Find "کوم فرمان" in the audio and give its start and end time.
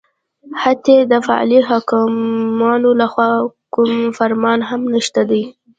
3.73-4.59